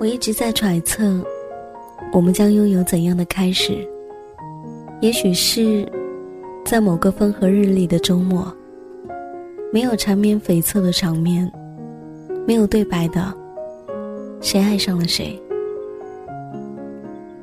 [0.00, 1.22] 我一直在揣测，
[2.10, 3.86] 我们将拥有怎样的开始？
[5.02, 5.86] 也许是，
[6.64, 8.50] 在某个风和日丽的周末，
[9.70, 11.52] 没有缠绵悱恻的场面，
[12.46, 13.30] 没有对白的，
[14.40, 15.38] 谁爱上了谁？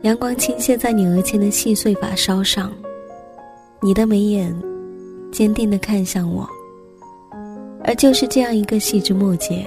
[0.00, 2.72] 阳光倾泻在你额前的细碎发梢上，
[3.82, 4.50] 你的眉眼
[5.30, 6.48] 坚定的看向我，
[7.84, 9.66] 而就是这样一个细枝末节，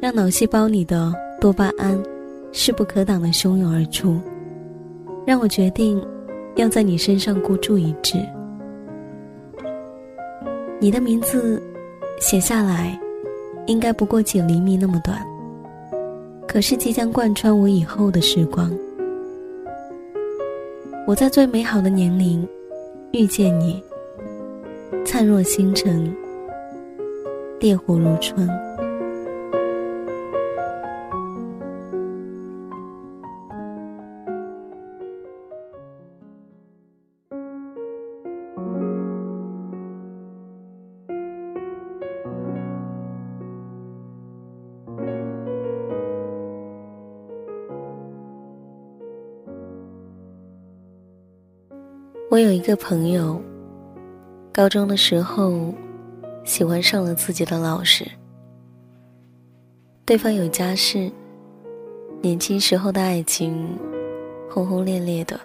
[0.00, 2.00] 让脑细胞里的多巴胺
[2.52, 4.20] 势不可挡的汹涌而出，
[5.26, 6.02] 让我决定。
[6.56, 8.16] 要在你身上孤注一掷。
[10.80, 11.62] 你的名字
[12.18, 12.98] 写下来，
[13.66, 15.22] 应该不过几厘米那么短，
[16.48, 18.72] 可是即将贯穿我以后的时光。
[21.06, 22.48] 我在最美好的年龄
[23.12, 23.82] 遇见你，
[25.04, 26.10] 灿若星辰，
[27.60, 28.48] 烈火如春。
[52.36, 53.40] 我有一个朋友，
[54.52, 55.72] 高中的时候
[56.44, 58.06] 喜欢上了自己的老师。
[60.04, 61.10] 对方有家室，
[62.20, 63.66] 年轻时候的爱情
[64.50, 65.40] 轰轰烈烈的，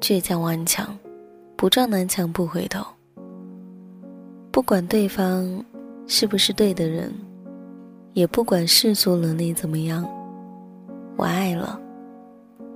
[0.00, 0.98] 倔强顽强，
[1.54, 2.84] 不撞南墙不回头。
[4.50, 5.64] 不管对方
[6.08, 7.14] 是不是对的人，
[8.14, 10.04] 也不管世俗伦理怎么样，
[11.16, 11.80] 我爱了，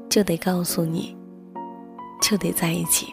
[0.09, 1.17] 就得告诉你。
[2.23, 3.13] 就得在一起。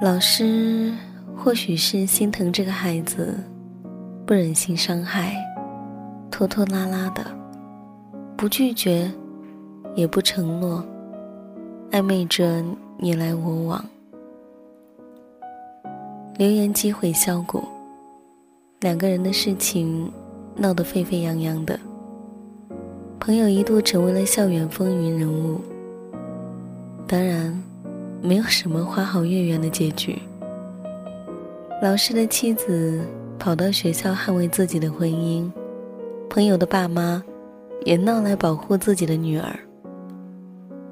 [0.00, 0.90] 老师
[1.36, 3.38] 或许是心疼这个孩子，
[4.26, 5.34] 不忍心伤害，
[6.30, 7.22] 拖拖拉拉的，
[8.34, 9.12] 不拒绝，
[9.94, 10.82] 也不承诺，
[11.90, 12.64] 暧昧着
[12.98, 13.84] 你来我往，
[16.38, 17.62] 流言机毁箫鼓，
[18.80, 20.10] 两个人的事情
[20.56, 21.78] 闹得沸沸扬扬的，
[23.18, 25.60] 朋友一度成为了校园风云人物。
[27.10, 27.60] 当然，
[28.22, 30.16] 没有什么花好月圆的结局。
[31.82, 33.04] 老师的妻子
[33.36, 35.50] 跑到学校捍卫自己的婚姻，
[36.28, 37.20] 朋友的爸妈
[37.84, 39.58] 也闹来保护自己的女儿。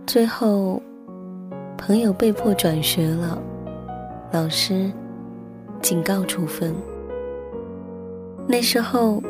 [0.09, 0.83] 最后，
[1.77, 3.41] 朋友被迫转学了，
[4.33, 4.91] 老师
[5.81, 6.75] 警告处分。
[8.49, 9.23] 那时候，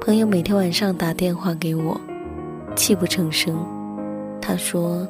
[0.00, 2.00] 朋友每天晚上打电话给我，
[2.74, 3.54] 泣不成声。
[4.40, 5.06] 他说。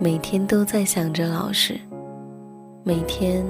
[0.00, 1.78] 每天都在想着老师，
[2.82, 3.44] 每天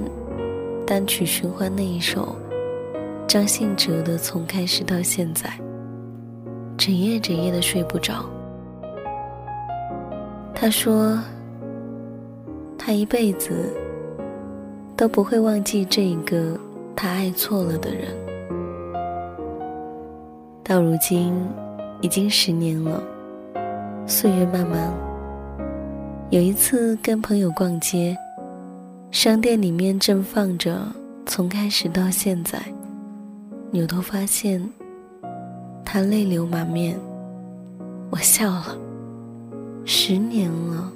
[0.87, 2.37] 单曲循环那一首
[3.27, 5.49] 张信哲的《从开始到现在》，
[6.77, 8.27] 整夜整夜的睡不着。
[10.55, 11.19] 他说，
[12.79, 13.73] 他一辈子
[14.95, 16.59] 都不会忘记这一个
[16.95, 18.09] 他爱错了的人。
[20.63, 21.35] 到如今，
[22.03, 23.03] 已经十年了，
[24.07, 25.14] 岁月漫漫。
[26.31, 28.17] 有一次跟朋友逛街，
[29.11, 30.75] 商店里面正放着
[31.27, 32.59] 《从开始到现在》，
[33.71, 34.67] 扭头发现
[35.85, 36.99] 他泪流满面，
[38.11, 38.77] 我笑了。
[39.85, 40.91] 十年了，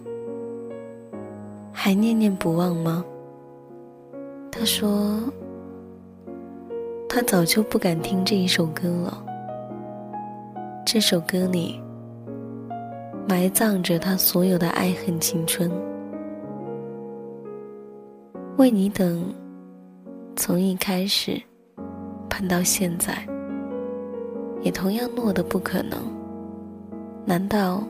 [1.72, 3.04] 还念念不忘吗？
[4.50, 5.20] 他说，
[7.08, 9.24] 他早就不敢听这一首歌了。
[10.84, 11.78] 这首歌里。
[13.28, 15.70] 埋葬着他所有的爱恨青春，
[18.56, 19.22] 为你等，
[20.34, 21.38] 从一开始
[22.30, 23.18] 盼到现在，
[24.62, 25.98] 也同样诺的不可能。
[27.26, 27.84] 难道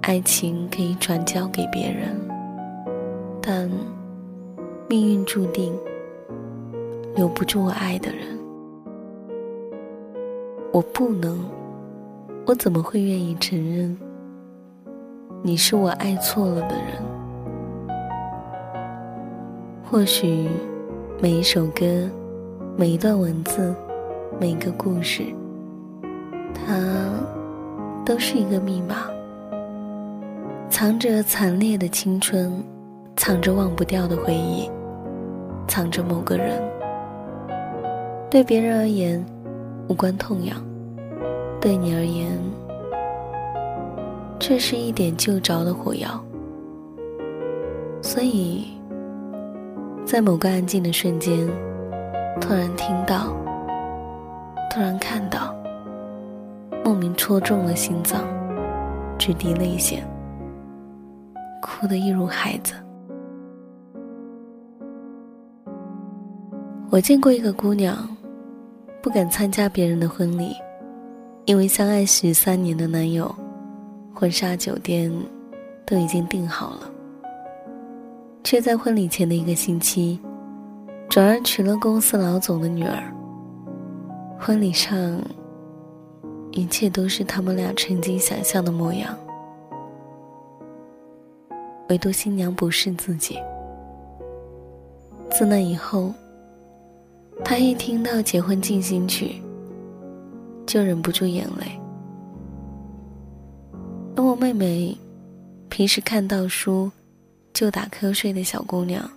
[0.00, 2.18] 爱情可以转交给别人？
[3.42, 3.70] 但
[4.88, 5.78] 命运注定
[7.14, 8.26] 留不住我爱的人，
[10.72, 11.38] 我不能。
[12.46, 13.94] 我怎么会愿意承认
[15.40, 17.96] 你是我爱错了的人？
[19.84, 20.48] 或许
[21.22, 21.84] 每一首歌、
[22.76, 23.72] 每一段文字、
[24.40, 25.22] 每个故事，
[26.52, 26.76] 它
[28.04, 29.06] 都是一个密码，
[30.68, 32.52] 藏着惨烈的青春，
[33.14, 34.68] 藏着忘不掉的回忆，
[35.68, 36.60] 藏着某个人。
[38.28, 39.24] 对别人而言，
[39.88, 40.60] 无关痛痒。
[41.60, 42.36] 对你而言，
[44.38, 46.22] 却是一点就着的火药。
[48.00, 48.66] 所以，
[50.04, 51.46] 在某个安静的瞬间，
[52.40, 53.34] 突然听到，
[54.70, 55.54] 突然看到，
[56.84, 58.22] 莫名戳中了心脏，
[59.18, 60.02] 直滴泪腺，
[61.60, 62.74] 哭得一如孩子。
[66.90, 67.96] 我见过一个姑娘，
[69.02, 70.54] 不敢参加别人的婚礼，
[71.44, 73.34] 因为相爱十三年的男友，
[74.18, 75.12] 婚纱酒店
[75.86, 76.90] 都已经订好了，
[78.42, 80.18] 却在婚礼前的一个星期，
[81.08, 83.14] 转而娶了公司老总的女儿。
[84.36, 84.98] 婚礼上，
[86.50, 89.16] 一切都是他们俩曾经想象的模样，
[91.88, 93.38] 唯独新娘不是自己。
[95.30, 96.12] 自那以后。
[97.44, 99.40] 他一听到结婚进行曲，
[100.66, 101.80] 就忍不住眼泪。
[104.18, 104.98] 而我妹妹，
[105.68, 106.90] 平时看到书
[107.54, 109.08] 就打瞌睡的小姑娘，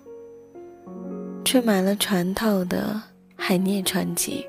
[1.44, 2.94] 却买了全套的
[3.36, 4.45] 《海涅传记》，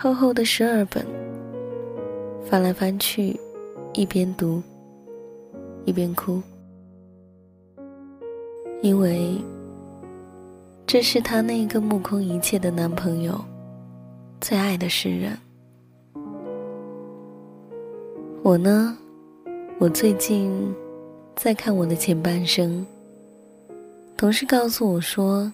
[0.00, 1.04] 厚厚的十二本，
[2.44, 3.36] 翻来翻去，
[3.94, 4.62] 一边读
[5.84, 6.40] 一边哭，
[8.80, 9.36] 因为。
[10.86, 13.44] 这是她那个目空一切的男朋友，
[14.40, 15.36] 最爱的诗人。
[18.48, 18.96] 我呢，
[19.78, 20.74] 我最近
[21.36, 22.86] 在看我的前半生。
[24.16, 25.52] 同事告诉我说，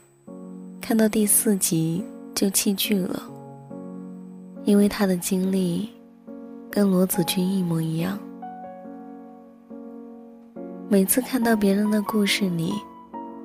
[0.81, 2.05] 看到第四集
[2.37, 3.21] 就弃剧了，
[4.63, 5.91] 因为他的经历
[6.71, 8.17] 跟罗子君一模一样。
[10.89, 12.73] 每次看到别人的故事里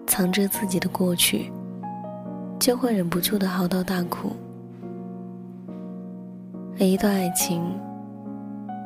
[0.05, 1.51] 藏着自己的过去。
[2.59, 4.29] 就会忍不住的嚎啕大哭。
[6.79, 7.63] 而一段爱情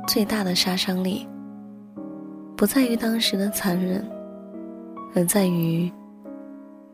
[0.08, 1.28] 最大的杀伤力，
[2.56, 4.06] 不在于当时的残忍，
[5.16, 5.92] 而在于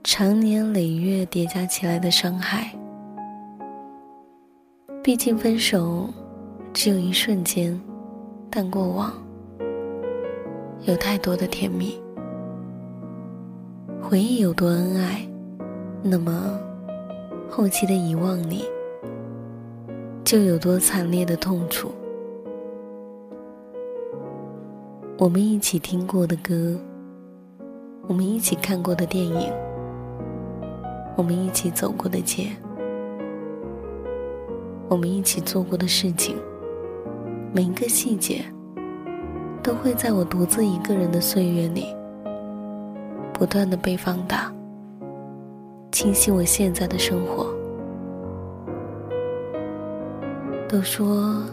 [0.04, 2.72] 长年累月叠加起来的伤害。
[5.04, 6.08] 毕竟分手
[6.72, 7.80] 只有一瞬间，
[8.50, 9.12] 但过往
[10.84, 12.00] 有太多的甜蜜。
[14.02, 15.28] 回忆有多恩爱，
[16.04, 16.60] 那么。
[17.52, 18.64] 后期的遗忘里，
[20.24, 21.92] 就有多惨烈的痛楚。
[25.20, 26.80] 我们一起听过的歌，
[28.08, 29.52] 我们一起看过的电影，
[31.18, 32.48] 我们一起走过的街，
[34.88, 36.38] 我们一起做过的事情，
[37.52, 38.46] 每一个细节，
[39.62, 41.94] 都会在我独自一个人的岁月里，
[43.34, 44.50] 不断的被放大。
[45.92, 47.54] 清晰我现在的生活。
[50.70, 51.44] 都说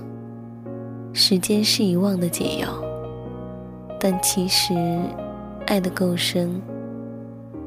[1.12, 2.68] 时间是遗忘的解药，
[3.98, 4.74] 但其实
[5.66, 6.60] 爱的够深，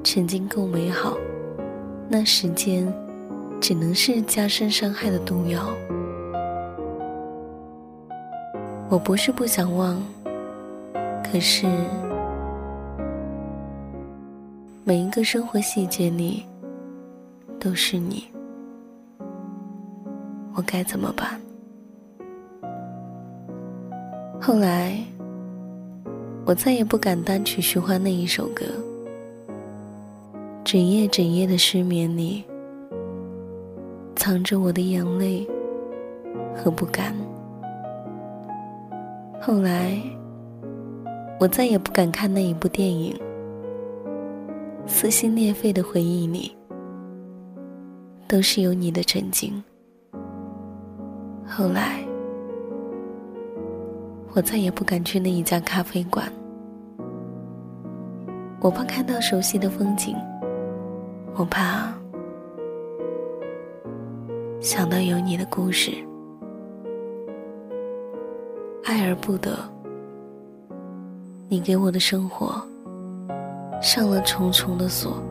[0.04, 1.18] 曾经够美好，
[2.08, 2.92] 那时间
[3.60, 5.68] 只能是加深伤害的毒药。
[8.90, 10.02] 我不是不想忘，
[11.24, 11.68] 可是
[14.84, 16.46] 每一个生活细节里。
[17.62, 18.24] 都是你，
[20.56, 21.38] 我该怎么办？
[24.40, 24.98] 后来，
[26.50, 28.66] 我再也不敢单曲循环那一首歌。
[30.64, 32.44] 整夜整夜的失眠里，
[34.16, 35.47] 藏着我的眼泪
[36.56, 37.16] 和不甘。
[39.40, 40.02] 后来，
[41.40, 43.16] 我再也不敢看那一部电影。
[44.88, 46.52] 撕心裂肺的回忆里。
[48.28, 49.64] 都是有你的曾经。
[51.45, 52.04] 后来，
[54.33, 56.31] 我再也不敢去那一家咖啡馆，
[58.61, 60.16] 我怕看到熟悉的风景，
[61.35, 61.94] 我怕
[64.59, 65.92] 想到有你的故事。
[68.83, 69.57] 爱而不得，
[71.47, 72.61] 你给我的生活
[73.81, 75.23] 上了重重的锁。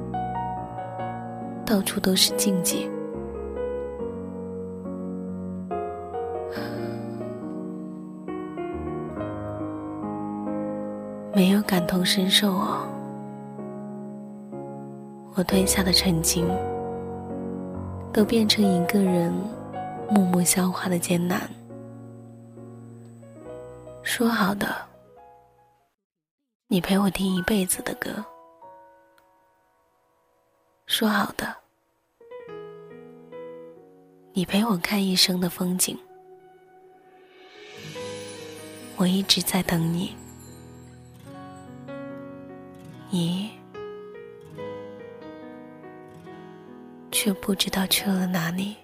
[1.66, 2.88] 到处都是禁忌，
[11.34, 12.88] 没有感同身受哦。
[15.38, 16.44] 我吞下的曾经，
[18.12, 19.32] 都变成一个人
[20.10, 21.48] 默默消化的艰难。
[24.02, 24.66] 说好的，
[26.66, 28.10] 你陪我听一辈子的歌。
[30.88, 31.54] 说好的，
[34.32, 35.96] 你陪我看一生的风景，
[38.96, 40.16] 我一直在等你，
[43.08, 43.52] 你
[47.28, 48.74] 就不知道去了哪里。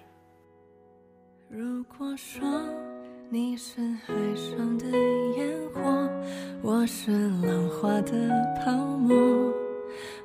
[1.49, 2.47] 如果说
[3.27, 4.85] 你是海上的
[5.35, 6.07] 烟火，
[6.61, 7.11] 我是
[7.41, 8.29] 浪花的
[8.63, 9.17] 泡沫。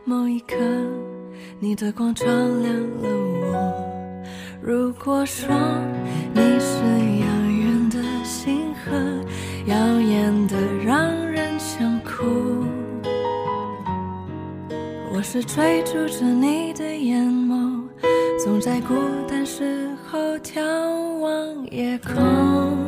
[0.04, 0.54] 某一刻，
[1.60, 3.08] 你的光照亮了
[3.40, 4.22] 我。
[4.60, 5.48] 如果说
[6.34, 6.76] 你是
[7.22, 8.92] 遥远的星河，
[9.64, 12.66] 耀眼的让人想哭。
[15.10, 17.39] 我是追逐着你的眼。
[18.42, 18.94] 总在孤
[19.28, 20.62] 单时候眺
[21.18, 22.79] 望夜空。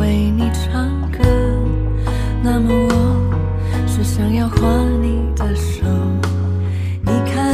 [0.00, 1.18] 为你唱歌
[2.42, 4.56] 那么我是想要画
[5.02, 5.84] 你的手。
[7.02, 7.49] 你看